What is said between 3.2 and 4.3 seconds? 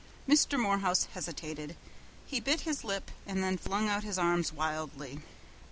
and then flung out his